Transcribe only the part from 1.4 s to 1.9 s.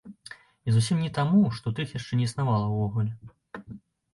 што